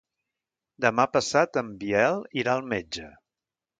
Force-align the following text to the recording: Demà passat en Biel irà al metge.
Demà 0.85 1.03
passat 1.17 1.59
en 1.63 1.69
Biel 1.83 2.19
irà 2.45 2.57
al 2.59 2.67
metge. 2.73 3.07